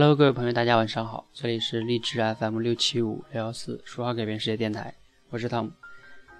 [0.00, 4.94] Hello，各位朋友，大家晚上好，这里是荔枝 FM 六七五六幺四说话改变世界电台，
[5.28, 5.72] 我是汤姆。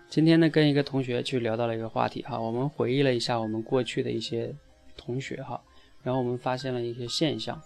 [0.08, 4.54] 今天呢，跟一个同学去聊到了一个话题哈，我们回忆了一下我们过去的一些
[4.96, 5.60] 同学哈，
[6.04, 7.60] 然后我们发现了一些现象，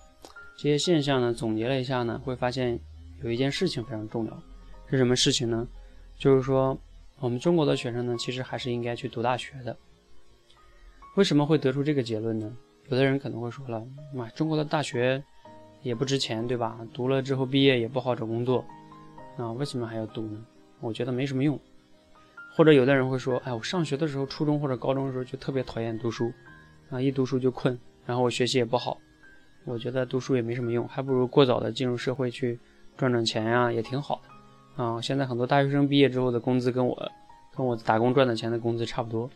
[0.56, 2.80] 这些现象呢，总结了一下呢，会发现
[3.22, 4.42] 有一件事情非常重要，
[4.88, 5.68] 是什么事情呢？
[6.16, 6.74] 就是说，
[7.18, 9.76] 我们中国的学生呢，其实还是应该去读大学的。
[11.16, 12.50] 为什么会得出这个结论呢？
[12.88, 15.22] 有的人可能会说了，妈，中国的大学
[15.82, 16.78] 也不值钱，对吧？
[16.92, 18.64] 读了之后毕业也不好找工作，
[19.36, 20.44] 啊，为什么还要读呢？
[20.80, 21.58] 我觉得没什么用。
[22.54, 26.32] 或者有的人会说，哎，我上学的时候，初中或者高中的时候就特别讨厌读书，
[26.90, 28.98] 啊，一读书就困，然后我学习也不好，
[29.64, 32.58] 我觉得读书也没什么用，还不如过早的进入社会去
[32.96, 34.84] 赚赚钱呀，也挺好的。
[34.84, 37.10] 啊，现在很多大学生毕业之后的工资跟我
[37.56, 39.28] 跟我打工赚的钱的工资差不多，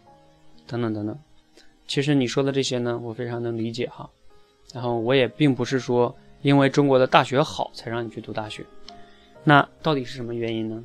[0.67, 1.19] 等等等等。
[1.87, 4.09] 其实你说的这些呢，我非常能理解哈。
[4.75, 6.15] 然后我也并不是说
[6.47, 8.65] 因为中国的大学好才让你去读大学，
[9.43, 10.81] 那到底是什么原因呢？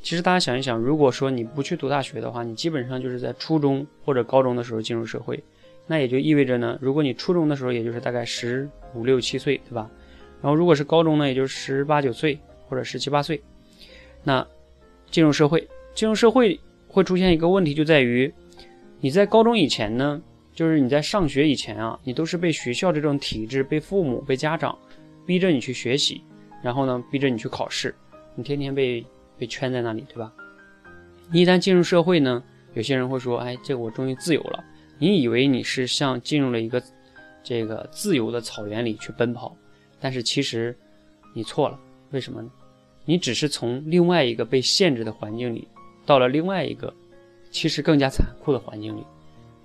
[0.00, 5.42] 其实大家想一想，如果说你不去读大学的话，你基本上就是在初中或者高中的时候进入社会，
[5.88, 9.90] 那也就意味着呢，如果你初中的时候也就是大概十五六七岁，对吧？
[10.40, 13.42] 然后如果是高中呢，也就是十八九岁或者十七八岁，
[14.22, 14.46] 那
[15.10, 18.32] 进入社会，进入社会会出现一个问题，就在于
[19.00, 20.22] 你在高中以前呢。
[20.54, 24.78] 就是你在上学以前啊，你都是被学校这种体制、被父母、被家长
[25.26, 26.22] 逼着你去学习，
[26.62, 27.94] 然后呢，逼着你去考试，
[28.36, 29.04] 你天天被
[29.36, 30.32] 被圈在那里，对吧？
[31.32, 32.42] 你一旦进入社会呢，
[32.74, 34.62] 有些人会说：“哎，这个我终于自由了。”
[35.00, 36.80] 你以为你是像进入了一个
[37.42, 39.56] 这个自由的草原里去奔跑，
[40.00, 40.76] 但是其实
[41.34, 41.78] 你错了。
[42.12, 42.48] 为什么呢？
[43.04, 45.66] 你只是从另外一个被限制的环境里，
[46.06, 46.94] 到了另外一个
[47.50, 49.04] 其实更加残酷的环境里。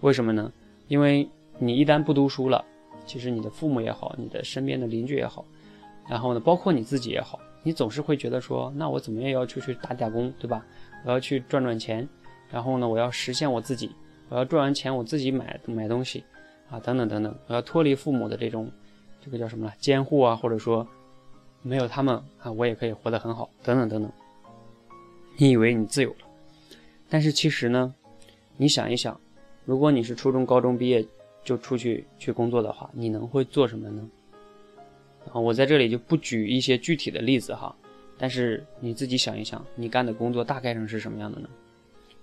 [0.02, 0.52] 为什么呢？
[0.90, 2.66] 因为你一旦不读书了，
[3.06, 5.46] 其实你的父母也好，你的身边的邻居也好，
[6.10, 10.66] 然后呢，包括你自己也好，你总是会觉得说，那我怎么也要出去打打工，对吧？
[11.06, 12.08] 我要去赚赚钱，
[12.52, 13.92] 然后呢，我要实现我自己，
[14.30, 16.24] 我要赚完钱我自己买买东西，
[16.70, 18.70] 啊，等等等等，我要脱离父母的这种，
[19.24, 19.74] 这个叫什么呢？
[19.80, 20.86] 监护啊，或者说
[21.62, 24.12] 没有他们啊，我也可以活得很好，等等等等。
[25.38, 26.28] 你以为你自由了，
[27.08, 27.94] 但是其实呢，
[28.58, 29.20] 你想一想。
[29.70, 31.06] 如果你是初中、高中毕业
[31.44, 34.10] 就出去去工作的话，你能会做什么呢？
[35.32, 37.76] 啊，我在这里就不举一些具体的例子哈，
[38.18, 41.48] 但是你自己想一想，你干的工作大概上是什么样的呢？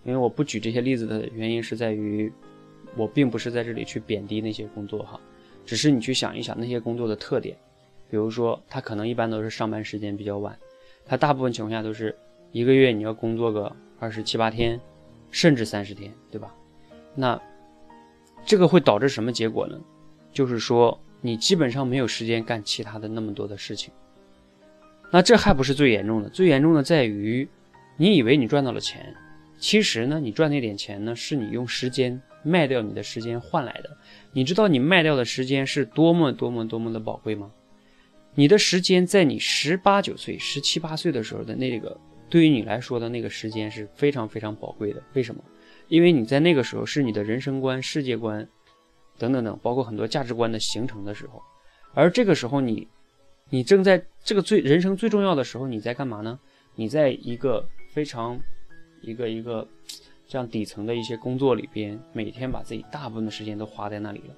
[0.03, 2.33] 因为我不举这些例子的原因是在于，
[2.97, 5.21] 我并不是在这里去贬低那些工作哈，
[5.65, 7.56] 只是你去想一想那些工作的特点，
[8.11, 10.59] 比如说他可能一般都是上班时间比较晚，
[11.05, 12.12] 他大部分情况下都是
[12.51, 14.81] 一个月你要工作个二十七八天，
[15.31, 16.53] 甚至三十天，对吧？
[17.16, 17.41] 那
[18.44, 19.77] 这个会导致什么结果呢？
[20.32, 23.93] 就是说你基本上没有时间干其他的那么多的事情。
[25.10, 27.49] 那这还不是最严重的，最严重的在于，
[27.97, 29.15] 你以为你赚到了钱，
[29.59, 33.97] 其实呢，你赚那点钱呢，是你用时间卖掉你的时间换来的。
[34.32, 37.50] 你知道你卖掉的时间是多么多么多么的宝贵吗？
[38.34, 45.03] 你的时间在你十八九岁、十七八岁的时候的那个，对于你来说的那个时间是非常非常宝贵的。
[45.15, 45.43] 为什么？
[45.89, 48.49] 因为你在那个时候是你的人生观、世界观，
[49.19, 51.41] 等等等，包括很多价值观的形成的时候，
[51.95, 52.89] 而这个时候你，
[53.51, 56.39] 你正在这个最人生最重要的时候，你在干嘛呢？
[56.75, 58.39] 你在一个非常
[59.01, 59.67] 一个一个
[60.27, 64.35] 这样底层的一些工作里边，每天把自己大部分的时间都花在那里了，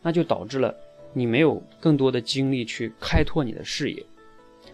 [0.00, 0.74] 那就导致了
[1.12, 4.02] 你没有更多的精力去开拓你的视野，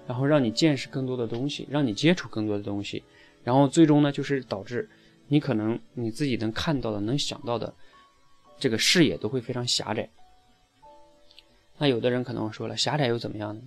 [0.06, 3.02] 然后让你见识更多的东西，让你接触更多的东西，
[3.42, 4.88] 然后最终呢，就是导致。
[5.28, 7.72] 你可能你自己能看到的、能想到的，
[8.58, 10.08] 这个视野都会非常狭窄。
[11.78, 13.62] 那有的人可能说了，狭窄又怎么样呢？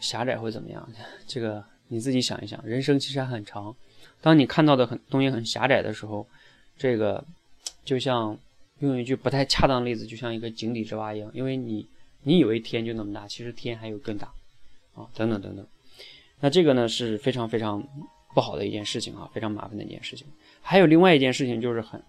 [0.00, 0.88] 狭窄会怎么样？
[1.26, 3.74] 这个你自己想一想，人生其实还很长。
[4.20, 6.26] 当你看到的很东西很狭窄的时候，
[6.76, 7.24] 这个
[7.84, 8.36] 就像
[8.80, 11.86] 用一句不太恰当的例子，就像一个井底之蛙一样，因为你
[12.22, 14.32] 你以为天就那么大，其实天还有更大
[14.94, 15.66] 啊，等等等等。
[16.40, 17.86] 那这个呢是非常非常。
[18.34, 20.26] 不好的一件事情啊，非常麻烦的一件事情。
[20.60, 22.02] 还有另外一件事情，就是很，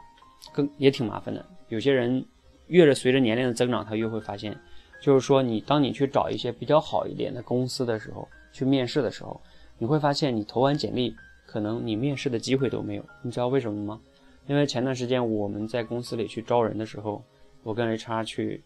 [0.52, 1.46] 更也挺麻烦的。
[1.70, 2.26] 有些人
[2.68, 4.58] 越是随着年龄的增长，他越会发现，
[5.02, 9.40] 就是说你当你去找一些比较好一点的公司的时候，去面试的时候，
[9.78, 13.06] 你会发现你投完简历，可能你面试的机会都没有。
[13.22, 14.02] 你知道为什么吗？
[14.48, 17.24] 因为前段时间我们在公司里去招人的时候，
[17.64, 18.64] 我跟 HR 去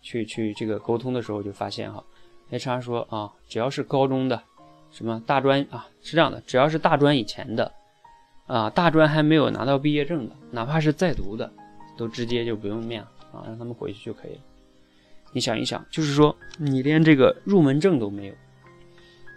[0.00, 2.02] 去去这个沟通的时候，就发现哈
[2.50, 4.42] ，HR 说啊，只要是高中的。
[4.92, 5.88] 什么大专啊？
[6.02, 7.72] 是这样的，只要是大专以前的，
[8.46, 11.50] 啊，大专还没有拿到毕业证的，哪怕是在读的，
[11.96, 14.40] 都直接就不用面了啊，让他们回去就可以了。
[15.32, 18.34] 你想一想，就是说你连这个入门证都没有，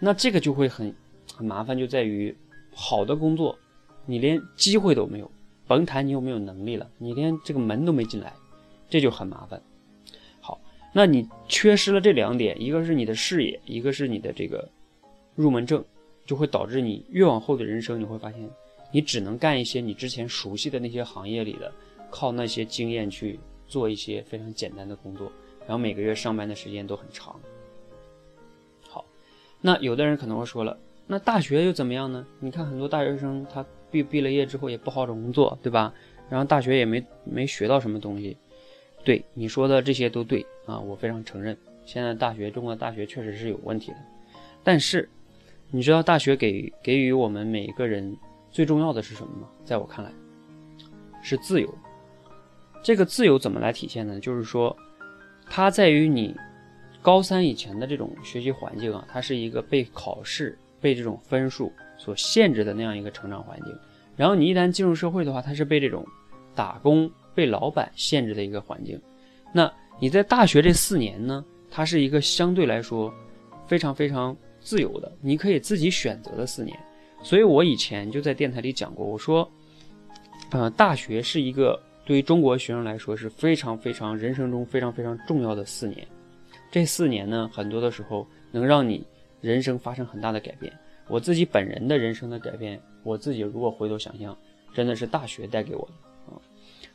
[0.01, 0.93] 那这个就会很
[1.33, 2.35] 很麻烦，就在于
[2.73, 3.57] 好的工作
[4.05, 5.31] 你连机会都没有，
[5.67, 8.33] 甭谈你有没有能力了，你连这个门都没进来，
[8.89, 9.61] 这就很麻烦。
[10.41, 10.59] 好，
[10.91, 14.69] 那你缺失了这两点，一个是你的视野，一个是你的这个
[15.35, 15.83] 入门证，
[16.25, 18.49] 就会导致你越往后的人生，你会发现
[18.91, 21.71] 你只能干一些你之前熟悉的那些行业里的，
[22.09, 25.31] 靠那些经验去做一些非常简单的工作。
[25.67, 27.35] 然后每个月上班的时间都很长。
[28.87, 29.03] 好，
[29.59, 30.77] 那有的人可能会说了，
[31.07, 32.25] 那大学又怎么样呢？
[32.39, 35.93] 你看很多大学生他毕毕了业之后也不好找工作，对吧？
[36.29, 38.37] 然后大学也没没学到什么东西。
[39.03, 43.97] 对你说的这些都对啊，我非常承认，现在大学中国大学确实是有问题的。
[44.63, 45.09] 但是
[45.71, 48.15] 你知道大学给给予我们每一个人
[48.51, 49.47] 最重要的是什么吗？
[49.63, 50.11] 在我看来，
[51.21, 51.77] 是自由。
[52.83, 54.19] 这个自由怎么来体现呢？
[54.19, 54.75] 就是说。
[55.47, 56.35] 它在于你
[57.03, 63.71] 高三以前的这种学习环境啊，它是一个被考试、被这种分数所限制的那样一个成长环境。
[64.15, 66.03] 然后你一旦进入社会的话，它是被这种
[66.55, 68.99] 打工、被老板限制的一个环境。
[69.53, 73.13] 那你在大学这四年呢，它是一个相对来说
[73.67, 74.35] 非常非常
[74.65, 76.77] 自由的，你可以自己选择的四年。
[77.23, 79.49] 所以我以前就在电台里讲过，我说，
[80.51, 81.79] 呃，大学是一个。
[82.07, 86.07] 对于中国学生来说是非常非常人生中非常非常重要的四年，
[86.69, 89.03] 这四年呢，很多的时候能让你
[89.41, 90.71] 人生发生很大的改变。
[91.07, 94.37] 我自己本人的人生的改变，我自己如果回头想想，
[94.71, 96.37] 真的是大学带给我的啊。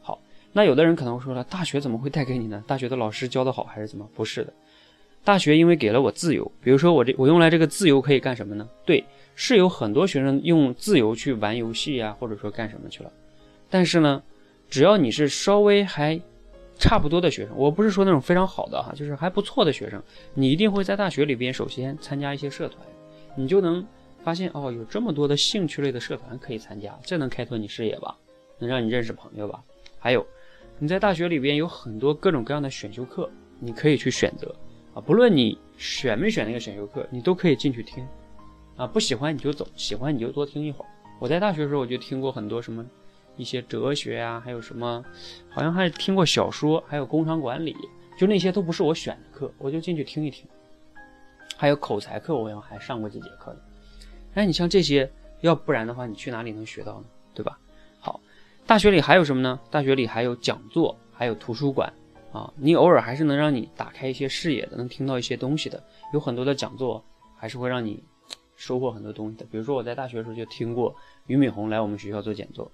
[0.01, 0.23] 好，
[0.53, 2.63] 那有的人可能会说了，大学怎么会带给你呢？
[2.69, 4.09] 大学的老师教的好还是怎么？
[4.15, 4.53] 不是的，
[5.25, 8.69] 大学因为给了我自由，比如说我这我用来这个自由可以干什么呢？
[8.85, 13.13] 对，是有很多学生用自由去玩游戏啊，或者说干什么去了，
[13.69, 14.23] 但是呢。
[14.73, 16.21] 只要你是稍微还
[16.79, 20.01] 差不多的学生，我不是说那种非常好的哈，就是还不错的学生，
[20.33, 22.79] 你一定会在大学里边首先参加一些社团，
[23.35, 23.85] 你就能
[24.23, 28.17] 发现哦，有这么多的兴趣类的社团可以参加，这能开拓你视野吧，
[28.61, 29.61] 能让你认识朋友吧。
[29.99, 30.25] 还有，
[30.79, 33.29] 你在大学里边有很多各种各样的选修课，
[33.59, 34.55] 你可以去选择
[34.95, 38.07] 啊，不论你选没选那个选修课，你都可以进去听
[38.77, 40.89] 啊，不喜欢你就走，喜欢你就多听一会儿。
[41.19, 42.85] 我在大学的时候我就听过很多什么。
[43.37, 45.03] 一些哲学啊，还有什么，
[45.49, 47.75] 好像还听过小说，还有工商管理，
[48.19, 50.47] 就那些都不是我选的课，我就进去听一听。
[51.57, 53.59] 还有口才课，我好像还上过几节课呢。
[54.35, 55.11] 哎，你像这些，
[55.41, 57.05] 要不然的话，你去哪里能学到呢？
[57.33, 57.59] 对吧？
[57.99, 58.21] 好，
[58.67, 59.59] 大学里还有什么呢？
[59.71, 61.91] 大学里还有讲座，还有图书馆
[62.33, 65.83] 啊，你偶尔还是能让你打开一些视野的，能听到一些东西的。
[66.13, 67.05] 有很多的讲座，
[67.37, 68.03] 还是会让你
[68.57, 69.45] 收获很多东西的。
[69.51, 70.95] 比如说我在大学的时候就听过
[71.27, 72.71] 俞敏洪来我们学校做讲座。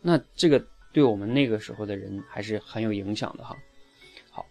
[0.00, 3.56] 那这个对我们那个时候的人还是很有影响的哈。
[4.30, 4.44] 好，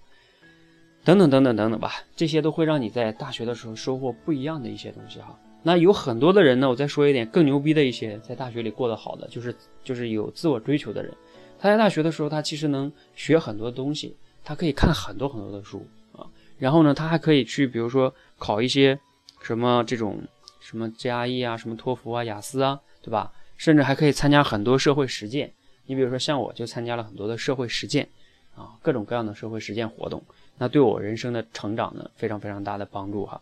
[1.03, 5.37] 等等等等等等吧，这些都会让你在大学的时候收获不一样的一些东西哈。
[5.63, 9.53] 那有很多的人呢，我再说一点更牛逼的一些，在大学里过得好的，就是
[9.83, 11.13] 就是有自我追求的人。
[11.59, 14.15] 他在大学的时候，他其实能学很多东西，
[14.47, 16.25] 他可以看很多很多的书啊。
[16.57, 18.97] 然后呢，他还可以去，比如说考一些
[19.41, 20.23] 什么这种
[20.61, 23.33] 什么 GRE 啊，什么托福啊、雅思啊，对吧？
[23.57, 25.53] 甚至还可以参加很多社会实践，
[25.85, 28.07] 你比如说像我就参加了很多的社会实践，
[28.55, 30.23] 啊，各种各样的社会实践活动，
[30.57, 33.41] 那对我人生的成长呢，非常非常大的帮助哈。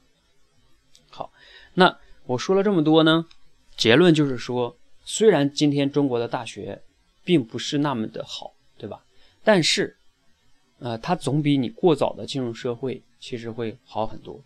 [1.12, 1.32] 好，
[1.76, 1.96] 那
[2.26, 3.28] 我说了这么多呢，
[3.78, 6.82] 结论就是说，虽然今天中国的大学
[7.24, 9.04] 并不是那么的好，对吧？
[9.44, 9.95] 但是，
[10.86, 14.39] 呃，它总比你过早的进入社会其实会好很多，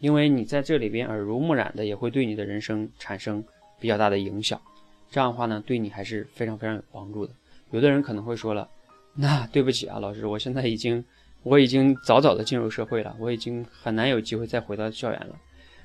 [0.00, 3.44] 因为你在这里边耳濡目染的，也会对你的人生产生
[3.78, 4.58] 比较大的影响。
[5.10, 7.34] 这样的话呢，对你还是非常非常有帮助的。
[7.70, 8.66] 有的人可能会说了，
[9.12, 11.04] 那对不起啊，老师，我现在已经，
[11.42, 15.36] 我已经早早的进入社会了，我已经很难有机会再回到校园了。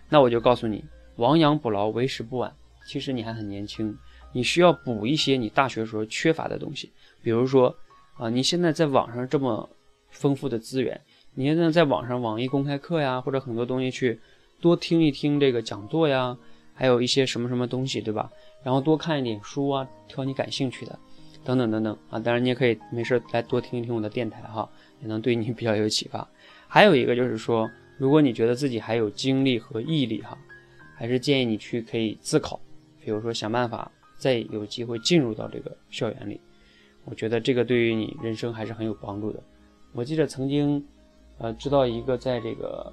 [0.08, 0.82] 那我就告诉你，
[1.18, 2.56] 亡羊补牢，为时不晚。
[2.86, 3.98] 其实你还很年轻，
[4.32, 6.90] 你需要补一些你大学时候缺乏的东西。
[7.22, 7.76] 比如说
[8.16, 9.68] 啊，你现在在网上这么
[10.10, 11.00] 丰富的资源，
[11.34, 14.20] 你现在在网上网易公开课呀，或者很多东西去
[14.62, 16.38] 多听一听这个讲座呀，
[16.74, 18.32] 还有一些什么什么东西，对吧？
[18.64, 20.98] 然后多看一点书啊，挑你感兴趣的，
[21.44, 22.20] 等等等等啊。
[22.20, 24.70] 当然你也可以没事来多听一听我的电台哈，
[25.02, 26.28] 也能对你 比较有启发。
[26.68, 30.38] 还有一个就是说，如果你觉得自己还有精力和毅力哈，
[30.96, 32.62] 还是建议你去可以自考，
[33.04, 36.40] 比如说想办法再有机会进入到这个校园里。
[37.06, 39.40] 我觉得这个对于你人生还是很有帮助的。
[39.92, 40.84] 我记得曾经，
[41.38, 42.92] 呃，知道一个在这个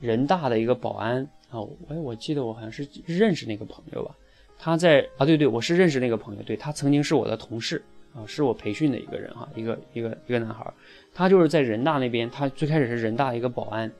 [0.00, 4.14] 人大的一个保安啊，哎，我记得我好像是认识那个朋友吧。
[4.58, 7.82] 他在啊，对对，我是认识那个朋友，对他曾经是我的同事
[8.14, 10.72] 啊，是我培训的一个人哈，一个一个一个男孩，
[11.12, 13.90] 他就是在人大那边，他最开始是人大一个保安，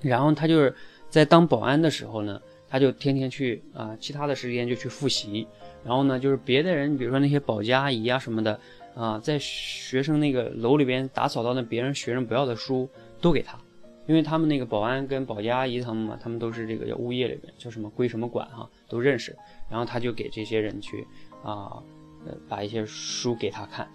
[0.00, 0.74] 然后他就是
[1.08, 5.46] 在当保安的时候呢，他就天天去啊，其他的时间就去复习，
[5.84, 8.58] 然后呢，就是别的人，比如说那些保洁阿姨啊什么的
[8.94, 12.88] 啊，在学生那个楼里边打扫到那别人学生不要的书
[13.20, 13.58] 都给他，
[14.06, 19.36] 因为他们那个保安跟保洁阿姨他们嘛，他们都是这个叫物业里边叫什么归什么管哈，都认识，
[19.70, 21.06] 然后他就给这些人去
[21.42, 21.82] 啊。
[22.26, 23.88] 呃，把一些书给他看，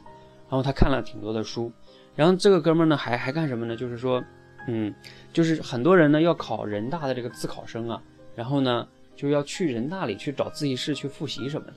[0.50, 1.72] 然后他看了挺多的书，
[2.16, 3.76] 然后这个哥们儿呢还还干什么呢？
[3.76, 4.20] 就是说，
[4.68, 4.92] 嗯，
[5.32, 8.02] 就是很多人呢要考人大的这个自考生啊，
[8.36, 11.74] 然后呢就要去人大里去找自习室去复习什么的，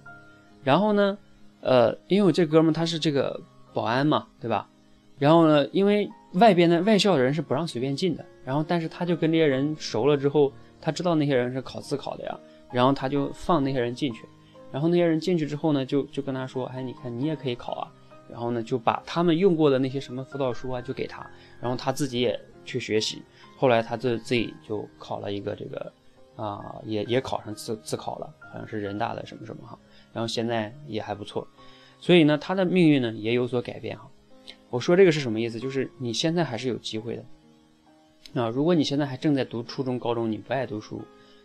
[0.65, 1.17] 然后呢，
[1.61, 3.41] 呃，因为我这哥们他是这个
[3.73, 4.69] 保安嘛，对吧？
[5.19, 12.39] 然后呢，因为外边的外校的人是不让随便进的，然后但是他就跟这些人熟了之后，他知道那些人是考自考的呀，
[12.73, 14.25] 然后他就放那些人进去。
[14.71, 17.89] 然后那些人进去之后呢，就就跟他说：“哎，你看你也可以考啊。”
[18.31, 21.27] 然后呢，就把他们用过的那些什么辅导书啊，就给他，
[21.59, 23.23] 然后他自己也去学习。
[23.57, 25.91] 后来他自自己就考了一个这个，
[26.39, 29.79] 啊，也也考上自自考了，好像是人大的什么什么哈。
[30.15, 31.47] 然后现在也还不错，
[32.01, 34.09] 所以呢，他的命运呢也有所改变哈。
[34.71, 35.61] 我说这个是什么意思？
[35.61, 37.17] 就是你现在还是有机会
[38.33, 38.49] 的啊。
[38.49, 41.03] 如果你现在还正在读初中、高中，你不爱读书，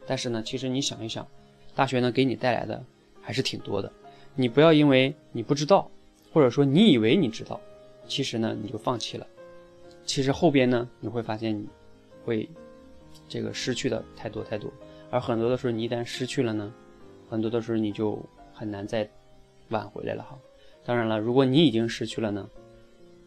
[0.07, 1.27] 但是呢，其实你想一想，
[1.75, 2.81] 大学呢给你带来的。
[3.25, 3.89] 还是挺多的，
[4.35, 5.89] 你不要因为你不知道，
[6.33, 7.57] 或者说你以为你知道，
[8.05, 9.25] 其实呢你就放弃了。
[10.05, 11.65] 其实后边呢你会发现你
[12.25, 12.49] 会
[13.29, 14.69] 这个失去的太多太多，
[15.13, 16.73] 而很多的时候你一旦失去了呢，
[17.29, 18.19] 很多的时候你就
[18.51, 19.07] 很难再
[19.69, 20.35] 挽回来了哈。
[20.83, 22.49] 当然了，如果你已经失去了呢，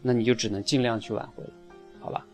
[0.03, 1.53] 那你就只能尽量去挽回了，
[2.01, 2.27] 好吧？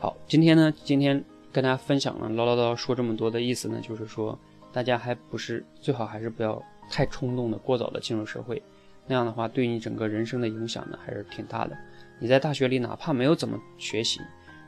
[0.00, 1.22] 好，今天呢，今天
[1.52, 4.38] 跟大家分享了唠唠叨叨说这么多的意思呢，就是说
[4.72, 6.62] 大家还不是最好还是不要。
[6.88, 8.62] 太冲动的、过早的进入社会，
[9.08, 11.76] 那样的话对你整个人生的影响呢还是挺大的。
[12.20, 14.20] 你在大学里哪怕没有怎么学习，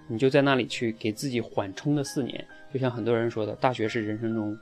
[0.08, 4.52] 你就在那里去给自己缓冲的四年，就像很多人说的，大学是人生中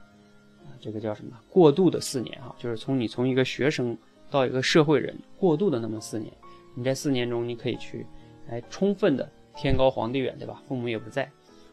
[0.65, 3.97] 啊这个叫什么过渡的四年哈，就是从你从一个学生
[4.31, 6.33] 到一个社会人过渡的那么四年。
[6.75, 8.05] 你在四年中你可以去
[8.50, 10.62] 哎充分的天高皇帝远对吧？
[10.69, 11.31] 父母也不在，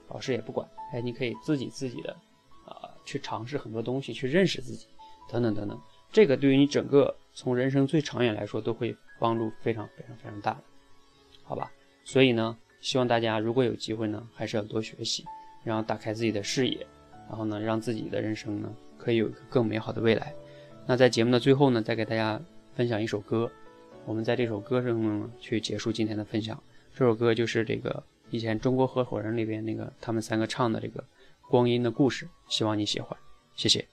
[0.07, 2.15] 老师也不管，哎你可以自己自己的
[2.65, 4.87] 啊去尝试很多东西，去认识自己。
[5.31, 10.63] 等等等等，这个对于你整个从人生最长远来说，都会帮助非常非常非常大的，
[11.43, 11.71] 好吧？
[12.03, 15.23] 所以呢，希望大家如果有机会呢，还是要多学习，
[15.63, 16.85] 然后打开自己的视野，
[17.29, 20.35] 然后呢，让自己的人生呢，可以有一个更美好的未来。
[20.85, 22.39] 那在节目的最后呢，再给大家
[22.75, 23.49] 分享一首歌，
[24.05, 26.61] 我们在这首歌中呢，去结束今天的分享。
[26.93, 30.99] 这首歌就是这个以前《中国合伙人》里边那个他们三个唱的这个
[31.49, 33.17] 《光阴的故事》，希望你喜欢，
[33.55, 33.92] 谢谢。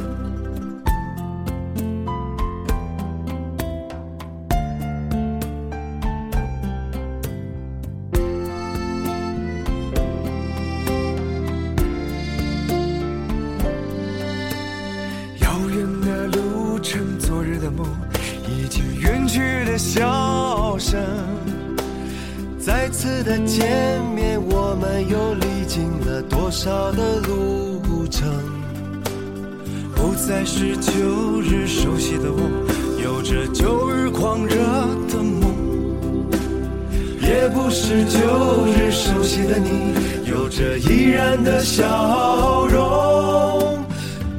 [26.63, 28.29] 少的路程？
[29.95, 32.39] 不再是旧日熟悉的我，
[33.03, 34.57] 有着旧日狂热
[35.09, 35.49] 的梦；
[37.19, 38.19] 也不是旧
[38.77, 39.95] 日熟悉的你，
[40.29, 43.83] 有着依然的笑容。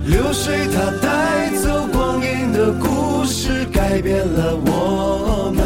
[0.06, 5.60] 流水它带走光阴的故事，改变了我们。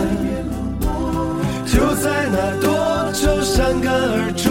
[1.67, 4.51] 就在那多愁善感而初